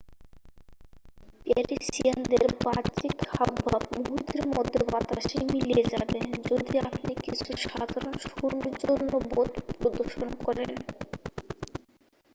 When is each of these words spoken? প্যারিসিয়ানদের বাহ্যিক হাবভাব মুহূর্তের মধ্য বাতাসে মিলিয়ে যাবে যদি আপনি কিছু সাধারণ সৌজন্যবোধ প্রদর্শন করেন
প্যারিসিয়ানদের 1.45 2.45
বাহ্যিক 2.61 3.17
হাবভাব 3.29 3.81
মুহূর্তের 3.95 4.43
মধ্য 4.49 4.75
বাতাসে 4.87 5.39
মিলিয়ে 5.49 5.83
যাবে 5.93 6.19
যদি 6.49 6.73
আপনি 6.87 7.11
কিছু 7.23 7.49
সাধারণ 7.65 8.13
সৌজন্যবোধ 8.25 9.49
প্রদর্শন 9.73 10.29
করেন 10.45 10.71